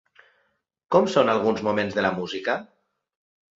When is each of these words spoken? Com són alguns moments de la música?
Com 0.95 1.09
són 1.17 1.29
alguns 1.35 1.63
moments 1.69 1.99
de 2.01 2.07
la 2.09 2.13
música? 2.19 2.59